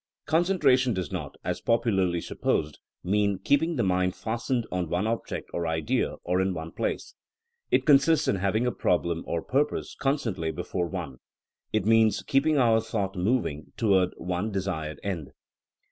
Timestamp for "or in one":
6.23-6.71